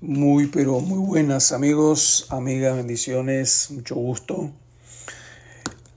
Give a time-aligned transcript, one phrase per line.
[0.00, 4.52] Muy, pero muy buenas amigos, amigas, bendiciones, mucho gusto.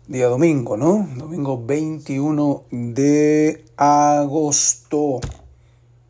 [0.07, 1.07] Día domingo, ¿no?
[1.17, 5.21] Domingo 21 de agosto.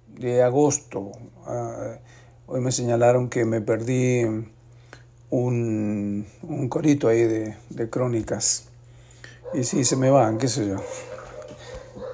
[0.07, 1.11] De agosto.
[1.45, 1.97] Ah,
[2.47, 4.23] hoy me señalaron que me perdí
[5.29, 8.69] un, un corito ahí de, de crónicas.
[9.53, 10.77] Y sí, se me van, qué sé yo.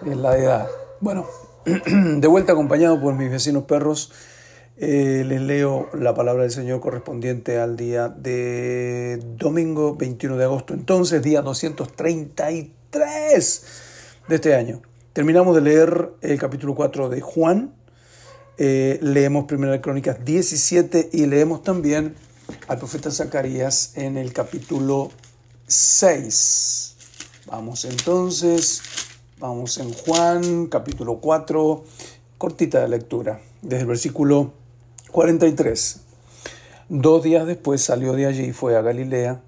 [0.09, 0.67] Es la edad.
[1.01, 1.27] Bueno,
[1.65, 4.11] de vuelta acompañado por mis vecinos perros
[4.79, 10.75] eh, les leo la palabra del Señor correspondiente al día de domingo 21 de agosto,
[10.75, 13.63] entonces día 233
[14.27, 14.83] de este año.
[15.13, 17.73] Terminamos de leer el capítulo 4 de Juan,
[18.59, 22.13] eh, leemos Primera Crónicas 17 y leemos también
[22.67, 25.09] al profeta Zacarías en el capítulo
[25.65, 26.97] 6.
[27.47, 28.83] Vamos entonces,
[29.39, 31.83] vamos en Juan, capítulo 4,
[32.37, 34.66] cortita de lectura, desde el versículo
[35.17, 35.99] 43.
[36.89, 39.41] Dos días después salió de allí y fue a Galilea,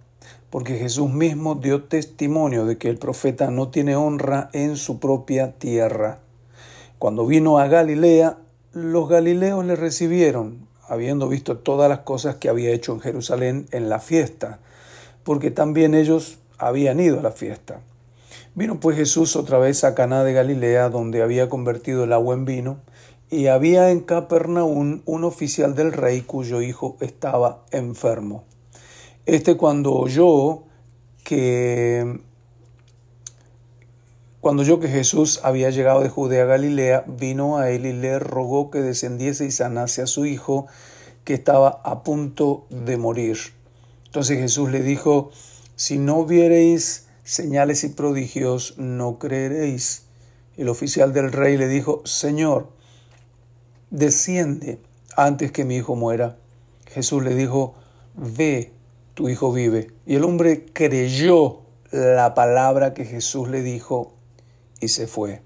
[0.50, 5.52] porque Jesús mismo dio testimonio de que el profeta no tiene honra en su propia
[5.60, 6.22] tierra.
[6.98, 8.38] Cuando vino a Galilea,
[8.74, 13.90] los galileos le recibieron, habiendo visto todas las cosas que había hecho en Jerusalén en
[13.90, 14.58] la fiesta,
[15.24, 17.80] porque también ellos habían ido a la fiesta.
[18.56, 22.46] Vino pues Jesús otra vez a Caná de Galilea, donde había convertido el agua en
[22.46, 22.80] vino,
[23.30, 28.44] y había en Capernaum un oficial del rey cuyo hijo estaba enfermo.
[29.26, 30.64] Este cuando oyó
[31.24, 32.22] que
[34.42, 38.20] cuando oyó que Jesús había llegado de Judea a Galilea, vino a él y le
[38.20, 40.66] rogó que descendiese y sanase a su hijo
[41.26, 43.38] que estaba a punto de morir.
[44.06, 45.30] Entonces Jesús le dijo,
[45.76, 50.06] si no viereis señales y prodigios, no creeréis.
[50.58, 52.70] El oficial del rey le dijo, Señor,
[53.90, 54.80] desciende
[55.16, 56.38] antes que mi hijo muera.
[56.88, 57.76] Jesús le dijo,
[58.16, 58.72] ve,
[59.14, 59.92] tu hijo vive.
[60.06, 64.14] Y el hombre creyó la palabra que Jesús le dijo
[64.80, 65.42] y se fue.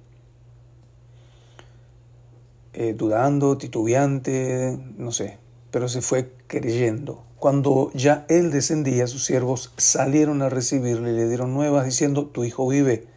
[2.73, 5.37] Eh, dudando, titubeante, no sé,
[5.71, 7.23] pero se fue creyendo.
[7.37, 12.43] Cuando ya él descendía, sus siervos salieron a recibirle y le dieron nuevas diciendo, tu
[12.43, 13.07] hijo vive.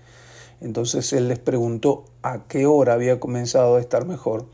[0.61, 4.47] Entonces él les preguntó a qué hora había comenzado a estar mejor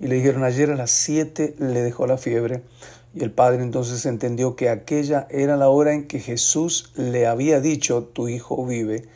[0.00, 2.62] y le dijeron ayer a las siete le dejó la fiebre.
[3.14, 7.60] Y el padre entonces entendió que aquella era la hora en que Jesús le había
[7.60, 9.08] dicho, tu hijo vive,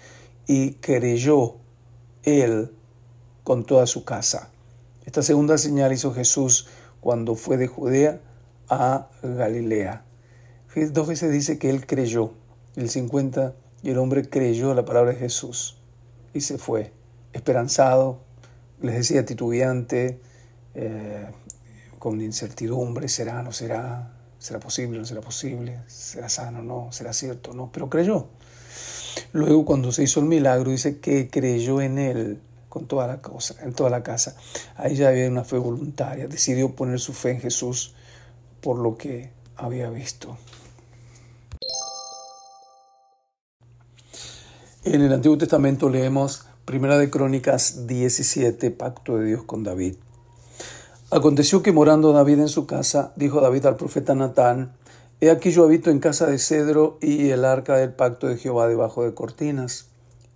[0.47, 1.57] y creyó
[2.23, 2.73] él
[3.45, 4.51] con toda su casa.
[5.05, 6.69] Esta segunda señal hizo Jesús
[7.01, 8.21] cuando fue de Judea
[8.69, 10.05] a Galilea.
[10.93, 12.33] Dos veces dice que él creyó,
[12.77, 15.77] el 50, y el hombre creyó la palabra de Jesús
[16.33, 16.93] y se fue,
[17.33, 18.21] esperanzado,
[18.81, 20.21] les decía titubeante,
[20.75, 21.27] eh,
[21.99, 27.53] con incertidumbre, será, no será, será posible, no será posible, será sano, no, será cierto,
[27.53, 28.29] no, pero creyó.
[29.33, 33.57] Luego cuando se hizo el milagro dice que creyó en él con toda la cosa,
[33.63, 34.37] en toda la casa.
[34.77, 37.95] Ahí ya había una fe voluntaria, decidió poner su fe en Jesús
[38.61, 40.39] por lo que había visto.
[44.85, 49.97] En el Antiguo Testamento leemos Primera de Crónicas 17, Pacto de Dios con David.
[51.13, 54.75] Aconteció que morando David en su casa, dijo David al profeta Natán,
[55.21, 58.69] He aquí yo habito en casa de cedro y el arca del pacto de Jehová
[58.69, 59.89] debajo de cortinas.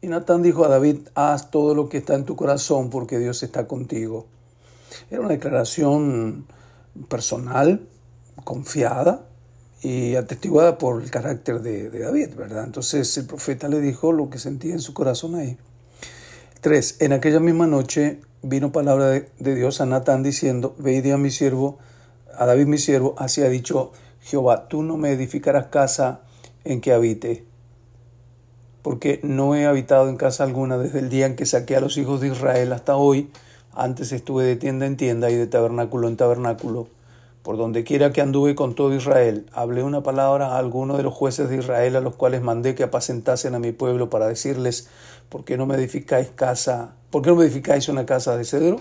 [0.03, 3.43] Y Natán dijo a David, haz todo lo que está en tu corazón porque Dios
[3.43, 4.27] está contigo.
[5.11, 6.45] Era una declaración
[7.09, 7.89] personal,
[8.45, 9.27] confiada
[9.81, 12.65] y atestiguada por el carácter de, David, ¿verdad?
[12.65, 15.57] Entonces el profeta le dijo lo que sentía en su corazón ahí.
[16.61, 21.31] Tres, en aquella misma noche vino palabra de, Dios a Natán diciendo, ve a mi
[21.31, 21.79] siervo,
[22.37, 26.21] a David mi siervo, así ha dicho Jehová, tú no me edificarás casa
[26.65, 27.45] en que habite,
[28.83, 31.97] porque no he habitado en casa alguna desde el día en que saqué a los
[31.97, 33.31] hijos de Israel hasta hoy,
[33.73, 36.89] antes estuve de tienda en tienda y de tabernáculo en tabernáculo,
[37.45, 41.13] por donde quiera que anduve con todo Israel, hablé una palabra a alguno de los
[41.13, 44.89] jueces de Israel a los cuales mandé que apacentasen a mi pueblo para decirles,
[45.29, 46.95] ¿por qué no me edificáis casa?
[47.11, 48.81] ¿Por qué no me edificáis una casa de cedro?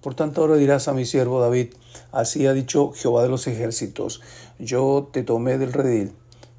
[0.00, 1.74] Por tanto ahora dirás a mi siervo David,
[2.10, 4.22] así ha dicho Jehová de los ejércitos,
[4.58, 6.12] yo te tomé del redil,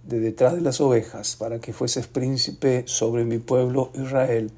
[0.04, 4.52] de detrás de las ovejas, para que fueses príncipe sobre mi pueblo Israel,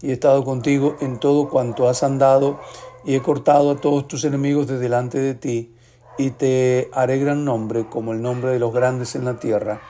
[0.00, 2.58] y he estado contigo en todo cuanto has andado,
[3.04, 5.74] y he cortado a todos tus enemigos de delante de ti,
[6.20, 9.80] y te haré gran nombre como el nombre de los grandes en la tierra.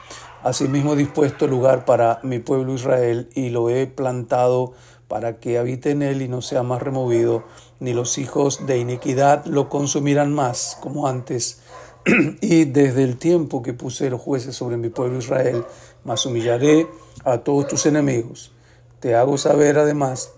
[0.44, 4.72] Asimismo he dispuesto lugar para mi pueblo Israel y lo he plantado
[5.08, 7.42] para que habite en él y no sea más removido,
[7.80, 11.62] ni los hijos de iniquidad lo consumirán más como antes,
[12.40, 15.64] y desde el tiempo que puse los jueces sobre mi pueblo Israel,
[16.04, 16.86] más humillaré
[17.24, 18.52] a todos tus enemigos.
[19.00, 20.32] Te hago saber además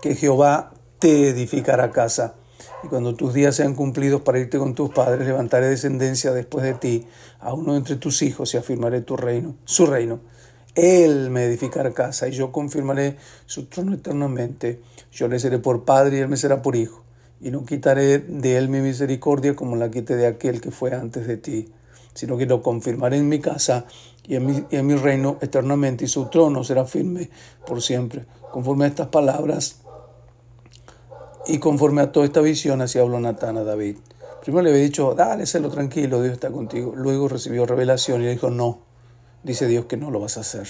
[0.00, 0.70] que Jehová
[1.00, 2.37] te edificará casa.
[2.82, 6.74] Y cuando tus días sean cumplidos para irte con tus padres, levantaré descendencia después de
[6.74, 7.06] ti
[7.40, 10.20] a uno entre tus hijos y afirmaré tu reino, su reino.
[10.76, 13.16] Él me edificará casa y yo confirmaré
[13.46, 14.80] su trono eternamente.
[15.10, 17.02] Yo le seré por padre y él me será por hijo.
[17.40, 21.26] Y no quitaré de él mi misericordia como la quité de aquel que fue antes
[21.26, 21.68] de ti,
[22.14, 23.86] sino que lo confirmaré en mi casa
[24.24, 27.28] y en mi, en mi reino eternamente y su trono será firme
[27.66, 28.24] por siempre.
[28.52, 29.80] Conforme a estas palabras,
[31.48, 33.96] y conforme a toda esta visión, así habló Natán a David.
[34.42, 36.92] Primero le había dicho, dale, sélo tranquilo, Dios está contigo.
[36.94, 38.80] Luego recibió revelación y le dijo, no,
[39.42, 40.68] dice Dios que no lo vas a hacer.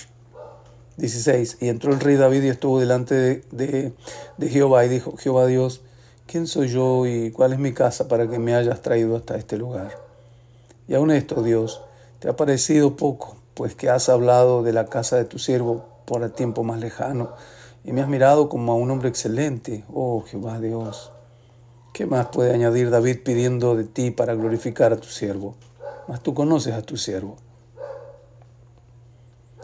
[0.96, 1.58] 16.
[1.60, 3.14] Y entró el rey David y estuvo delante
[3.50, 3.92] de,
[4.36, 5.82] de, Jehová y dijo, Jehová Dios,
[6.26, 9.56] ¿quién soy yo y cuál es mi casa para que me hayas traído hasta este
[9.56, 9.96] lugar?
[10.86, 11.82] Y aún esto, Dios,
[12.20, 16.22] te ha parecido poco, pues que has hablado de la casa de tu siervo por
[16.22, 17.30] el tiempo más lejano
[17.84, 21.12] y me has mirado como a un hombre excelente, oh Jehová Dios.
[21.92, 25.56] ¿Qué más puede añadir David pidiendo de ti para glorificar a tu siervo?
[26.06, 27.36] Mas tú conoces a tu siervo.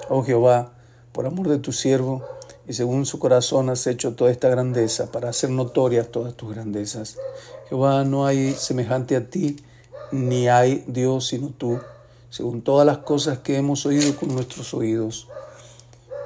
[0.09, 0.73] Oh Jehová,
[1.13, 2.25] por amor de tu siervo,
[2.67, 7.19] y según su corazón has hecho toda esta grandeza para hacer notorias todas tus grandezas.
[7.69, 9.57] Jehová, no hay semejante a ti,
[10.13, 11.81] ni hay Dios sino tú,
[12.31, 15.29] según todas las cosas que hemos oído con nuestros oídos.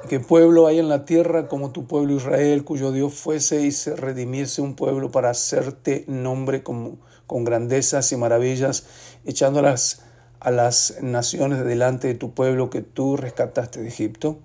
[0.07, 3.95] ¿Qué pueblo hay en la tierra como tu pueblo Israel, cuyo Dios fuese y se
[3.95, 8.85] redimiese un pueblo para hacerte nombre con, grandezas y maravillas,
[9.25, 10.01] echando a las,
[10.39, 14.39] a las naciones delante de tu pueblo que tú rescataste de Egipto?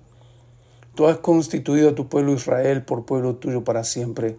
[0.96, 4.36] Tú has constituido a tu pueblo Israel por pueblo tuyo para siempre,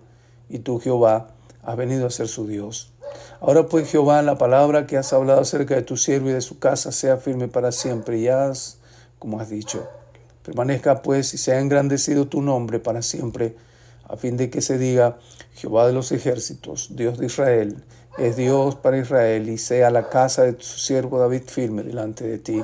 [0.50, 1.30] y tú, Jehová,
[1.64, 2.94] has venido a ser su Dios.
[3.40, 6.60] Ahora pues, Jehová, la palabra que has hablado acerca de tu siervo y de su
[6.60, 8.80] casa sea firme para siempre, y haz
[9.18, 9.88] como has dicho.
[10.46, 13.56] Permanezca pues y sea engrandecido tu nombre para siempre,
[14.08, 15.18] a fin de que se diga,
[15.56, 17.84] Jehová de los ejércitos, Dios de Israel,
[18.20, 22.38] es Dios para Israel, y sea la casa de tu siervo David firme delante de
[22.38, 22.64] ti.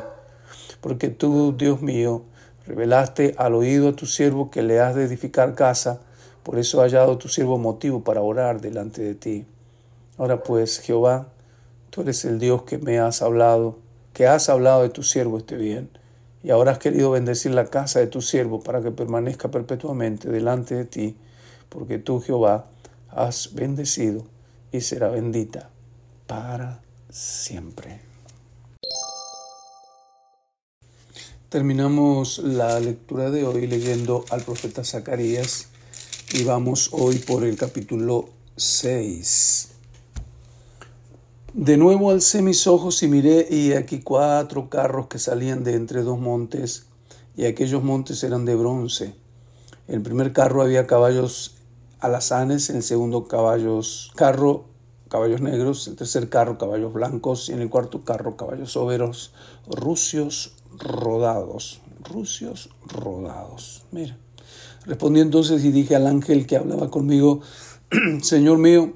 [0.80, 2.24] Porque tú, Dios mío,
[2.68, 6.02] revelaste al oído a tu siervo que le has de edificar casa,
[6.44, 9.46] por eso ha hallado tu siervo motivo para orar delante de ti.
[10.20, 11.30] Ahora pues, Jehová,
[11.90, 13.80] tú eres el Dios que me has hablado,
[14.14, 16.01] que has hablado de tu siervo este bien
[16.44, 20.76] y ahora has querido bendecir la casa de tu siervo para que permanezca perpetuamente delante
[20.76, 21.16] de ti,
[21.70, 22.68] porque tú, Jehová,
[23.10, 24.26] has bendecido
[24.72, 25.70] y será bendita
[26.28, 28.02] para siempre.
[31.50, 35.68] Terminamos la lectura de hoy leyendo al profeta Zacarías
[36.34, 39.81] y vamos hoy por el capítulo 6.
[41.54, 46.02] De nuevo alcé mis ojos y miré, y aquí cuatro carros que salían de entre
[46.02, 46.86] dos montes,
[47.36, 49.16] y aquellos montes eran de bronce.
[49.90, 51.58] En el primer carro había caballos
[52.00, 54.64] alazanes, en el segundo caballos, carro,
[55.10, 59.34] caballos negros, el tercer carro caballos blancos, y en el cuarto carro caballos soberos,
[59.68, 63.84] rucios rodados, rucios rodados.
[63.92, 64.18] Mira.
[64.86, 67.42] Respondí entonces y dije al ángel que hablaba conmigo,
[68.22, 68.94] Señor mío,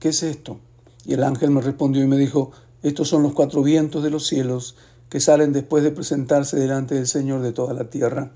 [0.00, 0.58] ¿qué es esto?
[1.04, 4.26] Y el ángel me respondió y me dijo, estos son los cuatro vientos de los
[4.26, 4.76] cielos
[5.08, 8.30] que salen después de presentarse delante del Señor de toda la tierra.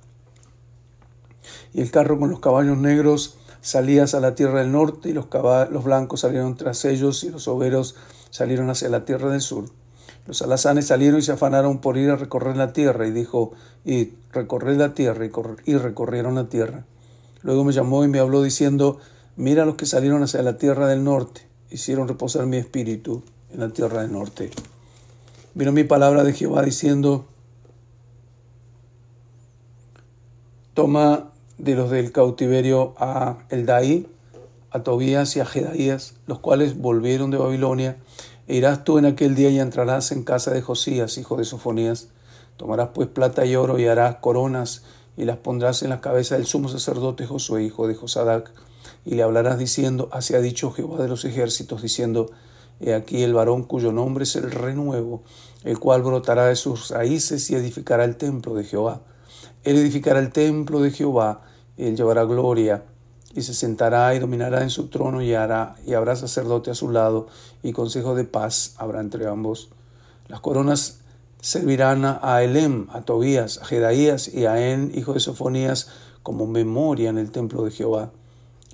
[1.72, 5.26] Y el carro con los caballos negros salía hacia la tierra del norte y los,
[5.70, 7.96] los blancos salieron tras ellos y los overos
[8.30, 9.70] salieron hacia la tierra del sur.
[10.26, 13.52] Los alazanes salieron y se afanaron por ir a recorrer la tierra y dijo,
[13.84, 15.30] y recorred la tierra y,
[15.64, 16.84] y recorrieron la tierra.
[17.42, 18.98] Luego me llamó y me habló diciendo,
[19.36, 23.68] mira los que salieron hacia la tierra del norte hicieron reposar mi espíritu en la
[23.70, 24.50] tierra del norte.
[25.54, 27.26] Vino mi palabra de Jehová diciendo,
[30.74, 34.06] toma de los del cautiverio a Eldaí,
[34.70, 37.96] a Tobías y a Jedaías, los cuales volvieron de Babilonia,
[38.46, 42.08] e irás tú en aquel día y entrarás en casa de Josías, hijo de Sofonías.
[42.56, 44.84] Tomarás pues plata y oro y harás coronas
[45.16, 48.52] y las pondrás en la cabeza del sumo sacerdote Josué, hijo de Josadac
[49.04, 52.30] y le hablarás diciendo, así ha dicho Jehová de los ejércitos, diciendo,
[52.80, 55.22] He aquí el varón cuyo nombre es el renuevo,
[55.64, 59.00] el cual brotará de sus raíces y edificará el templo de Jehová.
[59.64, 61.42] Él edificará el templo de Jehová,
[61.76, 62.84] él llevará gloria,
[63.34, 66.90] y se sentará y dominará en su trono y hará, y habrá sacerdote a su
[66.90, 67.28] lado,
[67.62, 69.70] y consejo de paz habrá entre ambos.
[70.28, 71.00] Las coronas
[71.46, 75.88] servirán a Elem, a Tobías, a Jedaías y a En, hijo de Sofonías,
[76.22, 78.10] como memoria en el templo de Jehová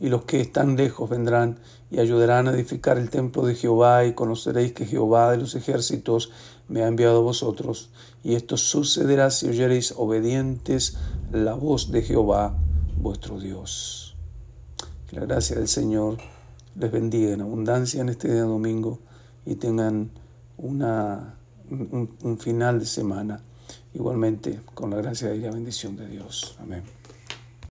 [0.03, 4.15] y los que están lejos vendrán y ayudarán a edificar el templo de Jehová, y
[4.15, 6.33] conoceréis que Jehová de los ejércitos
[6.67, 7.91] me ha enviado a vosotros.
[8.25, 10.97] Y esto sucederá si oyereis obedientes
[11.31, 12.57] la voz de Jehová,
[12.97, 14.17] vuestro Dios.
[15.07, 16.17] Que la gracia del Señor
[16.75, 18.99] les bendiga en abundancia en este día domingo
[19.47, 20.11] y tengan
[20.57, 21.37] una,
[21.73, 23.41] un, un final de semana
[23.95, 26.57] igualmente con la gracia y la bendición de Dios.
[26.61, 26.83] Amén.